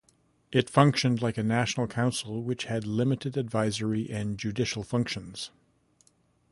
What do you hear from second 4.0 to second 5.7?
and judicial functions.